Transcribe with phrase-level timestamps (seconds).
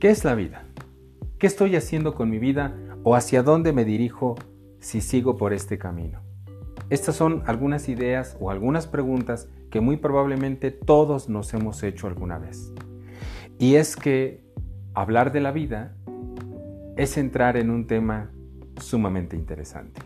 [0.00, 0.62] ¿Qué es la vida?
[1.40, 2.72] ¿Qué estoy haciendo con mi vida
[3.02, 4.36] o hacia dónde me dirijo
[4.78, 6.20] si sigo por este camino?
[6.88, 12.38] Estas son algunas ideas o algunas preguntas que muy probablemente todos nos hemos hecho alguna
[12.38, 12.72] vez.
[13.58, 14.44] Y es que
[14.94, 15.96] hablar de la vida
[16.96, 18.30] es entrar en un tema
[18.80, 20.00] sumamente interesante.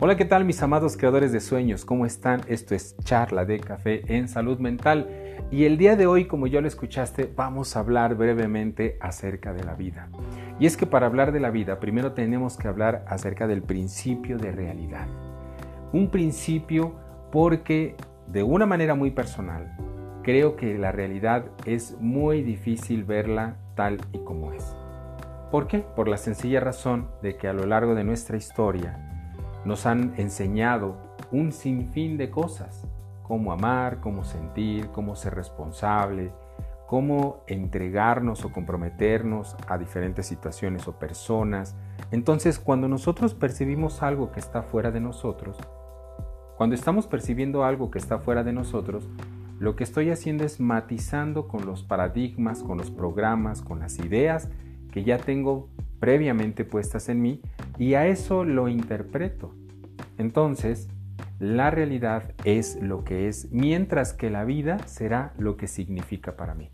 [0.00, 1.84] Hola, ¿qué tal mis amados creadores de sueños?
[1.84, 2.40] ¿Cómo están?
[2.48, 6.60] Esto es Charla de Café en Salud Mental y el día de hoy, como ya
[6.60, 10.08] lo escuchaste, vamos a hablar brevemente acerca de la vida.
[10.58, 14.38] Y es que para hablar de la vida, primero tenemos que hablar acerca del principio
[14.38, 15.08] de realidad.
[15.92, 16.94] Un principio
[17.32, 17.96] porque,
[18.28, 19.76] de una manera muy personal,
[20.22, 24.76] creo que la realidad es muy difícil verla tal y como es.
[25.50, 25.80] ¿Por qué?
[25.80, 29.06] Por la sencilla razón de que a lo largo de nuestra historia
[29.64, 30.96] nos han enseñado
[31.32, 32.86] un sinfín de cosas
[33.30, 36.32] cómo amar, cómo sentir, cómo ser responsable,
[36.88, 41.76] cómo entregarnos o comprometernos a diferentes situaciones o personas.
[42.10, 45.56] Entonces, cuando nosotros percibimos algo que está fuera de nosotros,
[46.56, 49.08] cuando estamos percibiendo algo que está fuera de nosotros,
[49.60, 54.48] lo que estoy haciendo es matizando con los paradigmas, con los programas, con las ideas
[54.90, 55.68] que ya tengo
[56.00, 57.40] previamente puestas en mí
[57.78, 59.54] y a eso lo interpreto.
[60.18, 60.88] Entonces,
[61.40, 66.54] la realidad es lo que es, mientras que la vida será lo que significa para
[66.54, 66.70] mí.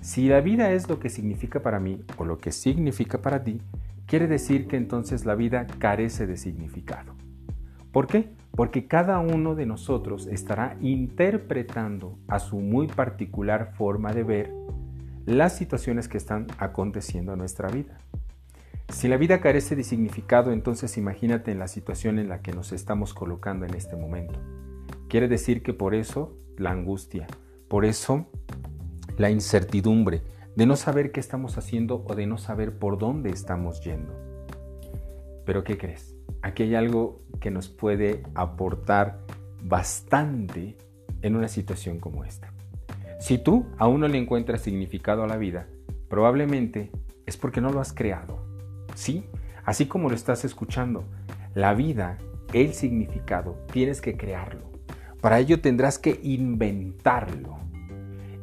[0.00, 3.60] Si la vida es lo que significa para mí o lo que significa para ti,
[4.06, 7.16] quiere decir que entonces la vida carece de significado.
[7.90, 8.30] ¿Por qué?
[8.52, 14.52] Porque cada uno de nosotros estará interpretando a su muy particular forma de ver
[15.26, 17.98] las situaciones que están aconteciendo en nuestra vida.
[18.90, 22.72] Si la vida carece de significado, entonces imagínate en la situación en la que nos
[22.72, 24.38] estamos colocando en este momento.
[25.08, 27.26] Quiere decir que por eso la angustia,
[27.68, 28.26] por eso
[29.16, 30.22] la incertidumbre
[30.56, 34.12] de no saber qué estamos haciendo o de no saber por dónde estamos yendo.
[35.46, 36.16] Pero ¿qué crees?
[36.42, 39.20] Aquí hay algo que nos puede aportar
[39.62, 40.76] bastante
[41.22, 42.52] en una situación como esta.
[43.20, 45.68] Si tú aún no le encuentras significado a la vida,
[46.08, 46.90] probablemente
[47.24, 48.39] es porque no lo has creado
[48.94, 49.24] Sí,
[49.64, 51.04] así como lo estás escuchando,
[51.54, 52.18] la vida,
[52.52, 54.70] el significado, tienes que crearlo.
[55.20, 57.58] Para ello tendrás que inventarlo.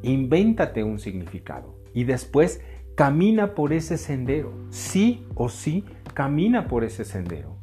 [0.04, 2.62] Invéntate un significado y después
[2.96, 4.54] camina por ese sendero.
[4.70, 7.58] Sí o sí, camina por ese sendero.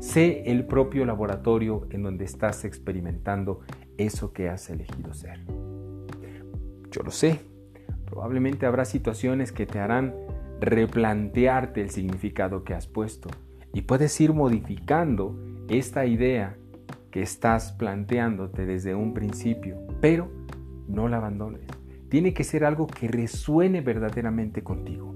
[0.00, 3.60] Sé el propio laboratorio en donde estás experimentando
[3.98, 5.40] eso que has elegido ser.
[6.90, 7.40] Yo lo sé.
[8.06, 10.14] Probablemente habrá situaciones que te harán
[10.60, 13.28] replantearte el significado que has puesto
[13.72, 15.38] y puedes ir modificando
[15.68, 16.56] esta idea
[17.10, 20.30] que estás planteándote desde un principio, pero
[20.88, 21.62] no la abandones.
[22.08, 25.14] Tiene que ser algo que resuene verdaderamente contigo.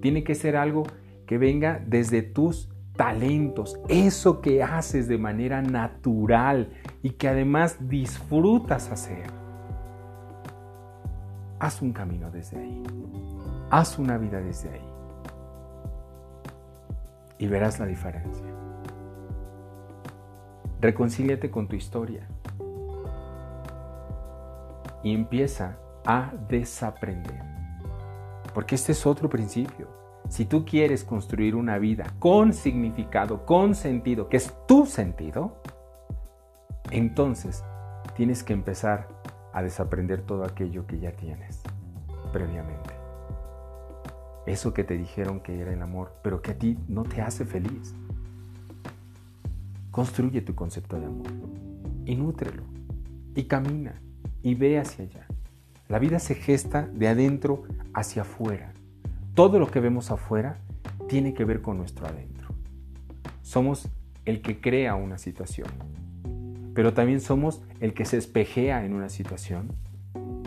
[0.00, 0.84] Tiene que ser algo
[1.26, 6.70] que venga desde tus talentos, eso que haces de manera natural
[7.02, 9.26] y que además disfrutas hacer.
[11.58, 12.82] Haz un camino desde ahí.
[13.70, 14.88] Haz una vida desde ahí.
[17.38, 18.46] Y verás la diferencia.
[20.80, 22.26] Reconcíliate con tu historia.
[25.02, 27.42] Y empieza a desaprender.
[28.54, 29.88] Porque este es otro principio.
[30.28, 35.60] Si tú quieres construir una vida con significado, con sentido, que es tu sentido,
[36.90, 37.64] entonces
[38.14, 39.08] tienes que empezar
[39.52, 41.62] a desaprender todo aquello que ya tienes
[42.32, 42.95] previamente.
[44.46, 47.44] Eso que te dijeron que era el amor, pero que a ti no te hace
[47.44, 47.94] feliz.
[49.90, 51.26] Construye tu concepto de amor
[52.04, 52.62] y nútrelo
[53.34, 54.00] y camina
[54.42, 55.26] y ve hacia allá.
[55.88, 58.72] La vida se gesta de adentro hacia afuera.
[59.34, 60.58] Todo lo que vemos afuera
[61.08, 62.48] tiene que ver con nuestro adentro.
[63.42, 63.88] Somos
[64.24, 65.68] el que crea una situación,
[66.74, 69.72] pero también somos el que se espejea en una situación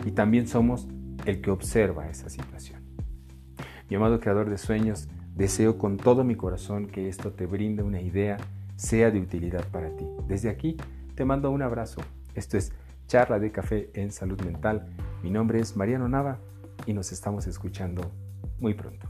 [0.04, 0.88] y también somos
[1.26, 2.79] el que observa esa situación.
[3.90, 8.00] Mi amado creador de sueños, deseo con todo mi corazón que esto te brinde una
[8.00, 8.36] idea,
[8.76, 10.06] sea de utilidad para ti.
[10.28, 10.76] Desde aquí
[11.16, 12.00] te mando un abrazo.
[12.36, 12.72] Esto es
[13.08, 14.86] Charla de Café en Salud Mental.
[15.24, 16.38] Mi nombre es Mariano Nava
[16.86, 18.12] y nos estamos escuchando
[18.60, 19.08] muy pronto.